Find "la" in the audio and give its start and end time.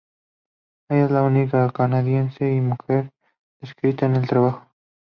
1.11-1.21